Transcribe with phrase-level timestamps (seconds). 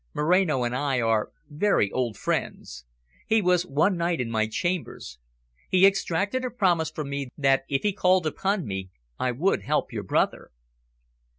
[0.15, 2.85] "Moreno and I are very old friends.
[3.27, 5.19] He was one night in my chambers.
[5.69, 9.93] He extracted a promise from me that, if he called upon me, I would help
[9.93, 10.49] your brother."